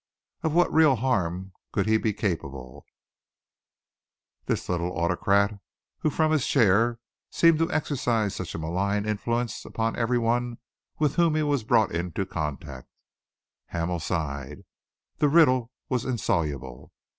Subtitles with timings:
[0.41, 2.87] Of what real harm could he be capable,
[4.47, 5.59] this little autocrat
[5.99, 10.57] who from his chair seemed to exercise such a malign influence upon every one
[10.97, 12.89] with whom he was brought into contact?
[13.67, 14.63] Hamel sighed.
[15.19, 16.91] The riddle was insoluble.